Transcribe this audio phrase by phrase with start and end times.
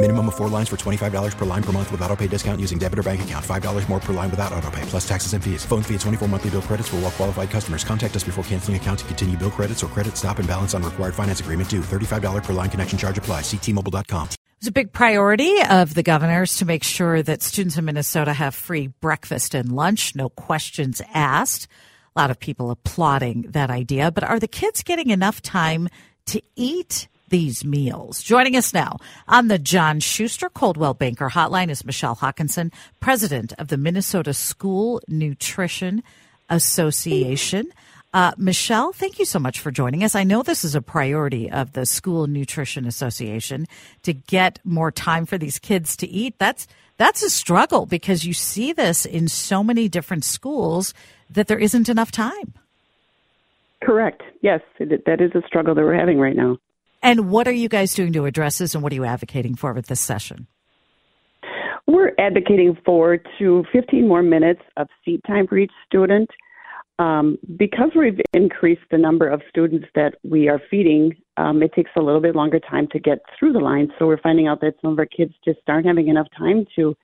[0.00, 2.78] Minimum of four lines for $25 per line per month with auto pay discount using
[2.78, 3.44] debit or bank account.
[3.44, 5.64] $5 more per line without auto pay, plus taxes and fees.
[5.64, 7.82] Phone fee at 24 monthly bill credits for all qualified customers.
[7.82, 10.84] Contact us before canceling account to continue bill credits or credit stop and balance on
[10.84, 11.80] required finance agreement due.
[11.80, 13.40] $35 per line connection charge apply.
[13.40, 14.28] Ctmobile.com.
[14.58, 18.54] It's a big priority of the governors to make sure that students in Minnesota have
[18.54, 21.66] free breakfast and lunch, no questions asked.
[22.14, 25.88] A lot of people applauding that idea, but are the kids getting enough time
[26.26, 28.22] to eat these meals?
[28.22, 33.68] Joining us now on the John Schuster Coldwell Banker Hotline is Michele Hawkinson, president of
[33.68, 36.02] the Minnesota School Nutrition
[36.50, 37.72] Association.
[38.14, 40.14] Uh, Michele, thank you so much for joining us.
[40.14, 43.66] I know this is a priority of the School Nutrition Association
[44.02, 46.34] to get more time for these kids to eat.
[46.38, 50.94] That's that's a struggle because you see this in so many different schools
[51.30, 52.54] that there isn't enough time.
[53.80, 54.22] Correct.
[54.40, 56.58] Yes, that is a struggle that we're having right now.
[57.02, 59.72] And what are you guys doing to address this, and what are you advocating for
[59.72, 60.46] with this session?
[61.86, 66.28] We're advocating for to 15 more minutes of seat time for each student.
[66.98, 71.92] Um, because we've increased the number of students that we are feeding, um, it takes
[71.96, 73.92] a little bit longer time to get through the line.
[73.98, 76.96] So we're finding out that some of our kids just aren't having enough time to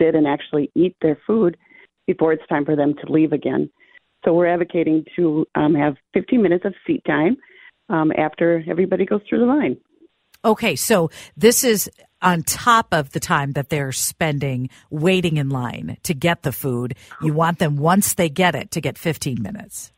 [0.00, 1.56] sit and actually eat their food
[2.08, 3.70] before it's time for them to leave again.
[4.24, 7.36] So we're advocating to um, have 15 minutes of seat time
[7.88, 9.76] um, after everybody goes through the line.
[10.44, 11.90] Okay, so this is
[12.22, 16.94] on top of the time that they're spending waiting in line to get the food.
[17.20, 19.92] You want them once they get it to get 15 minutes.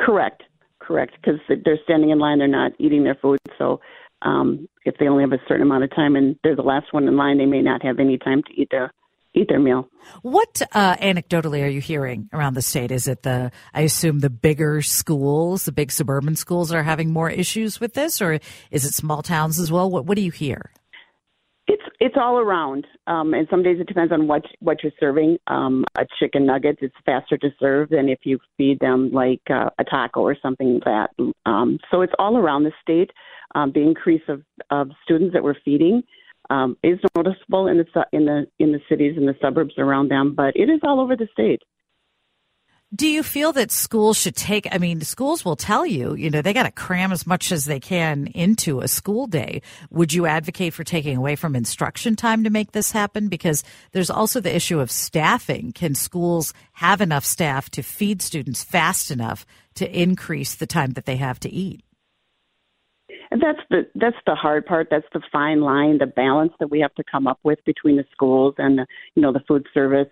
[0.00, 0.42] Correct,
[0.80, 1.14] correct.
[1.20, 3.38] Because they're standing in line, they're not eating their food.
[3.58, 3.80] So
[4.22, 7.08] um, if they only have a certain amount of time and they're the last one
[7.08, 8.92] in line, they may not have any time to eat their
[9.34, 9.88] eat their meal.
[10.22, 12.90] What uh, anecdotally are you hearing around the state?
[12.90, 17.30] Is it the I assume the bigger schools, the big suburban schools, are having more
[17.30, 18.38] issues with this, or
[18.70, 19.90] is it small towns as well?
[19.90, 20.70] What What do you hear?
[21.66, 25.38] It's it's all around, um, and some days it depends on what what you're serving.
[25.46, 29.70] Um, a chicken nugget is faster to serve than if you feed them like uh,
[29.78, 31.32] a taco or something like that.
[31.46, 33.10] Um, so it's all around the state.
[33.54, 36.02] Um, the increase of, of students that we're feeding
[36.50, 40.34] um, is noticeable in the in the in the cities and the suburbs around them,
[40.34, 41.62] but it is all over the state.
[42.94, 44.68] Do you feel that schools should take?
[44.72, 47.64] I mean, schools will tell you, you know, they got to cram as much as
[47.64, 49.62] they can into a school day.
[49.90, 53.26] Would you advocate for taking away from instruction time to make this happen?
[53.26, 55.72] Because there's also the issue of staffing.
[55.72, 59.44] Can schools have enough staff to feed students fast enough
[59.74, 61.82] to increase the time that they have to eat?
[63.40, 64.88] That's the that's the hard part.
[64.90, 68.04] That's the fine line, the balance that we have to come up with between the
[68.12, 68.86] schools and the,
[69.16, 70.08] you know the food service.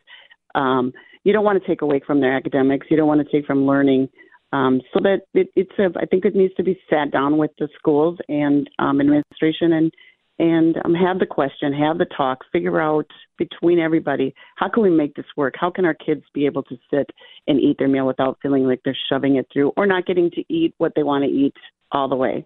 [0.55, 0.93] Um,
[1.25, 2.89] you don't want to take away from their academics.
[2.91, 4.09] You don't want to take from learning.
[4.53, 7.53] Um, so that it, it's a, I think it needs to be sat down with
[7.59, 9.93] the schools and um, administration and
[10.39, 13.07] and um, have the question, have the talk, figure out
[13.39, 15.55] between everybody how can we make this work?
[15.57, 17.09] How can our kids be able to sit
[17.47, 20.43] and eat their meal without feeling like they're shoving it through or not getting to
[20.53, 21.55] eat what they want to eat
[21.93, 22.45] all the way?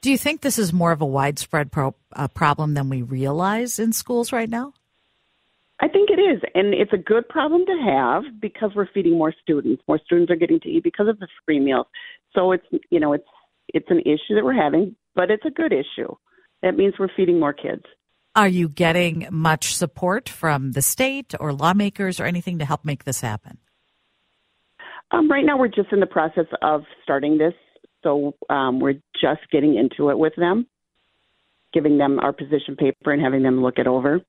[0.00, 3.78] Do you think this is more of a widespread pro- uh, problem than we realize
[3.78, 4.72] in schools right now?
[5.80, 9.32] I think it is, and it's a good problem to have because we're feeding more
[9.42, 9.82] students.
[9.86, 11.86] More students are getting to eat because of the free meals.
[12.34, 13.28] So it's you know it's
[13.72, 16.14] it's an issue that we're having, but it's a good issue.
[16.62, 17.84] That means we're feeding more kids.
[18.34, 23.04] Are you getting much support from the state or lawmakers or anything to help make
[23.04, 23.58] this happen?
[25.10, 27.54] Um, right now, we're just in the process of starting this,
[28.02, 30.66] so um, we're just getting into it with them,
[31.72, 34.20] giving them our position paper and having them look it over.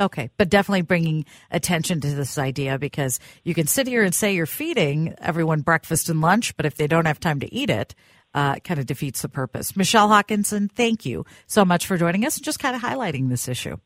[0.00, 4.34] Okay, but definitely bringing attention to this idea because you can sit here and say
[4.34, 7.94] you're feeding everyone breakfast and lunch, but if they don't have time to eat it,
[8.32, 9.76] uh, it kind of defeats the purpose.
[9.76, 13.46] Michele Hawkinson, thank you so much for joining us and just kind of highlighting this
[13.46, 13.76] issue.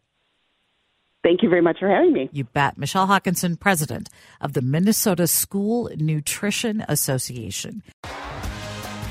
[1.24, 2.28] Thank you very much for having me.
[2.32, 2.76] You bet.
[2.76, 4.10] Michele Hawkinson, president
[4.42, 7.82] of the Minnesota School Nutrition Association.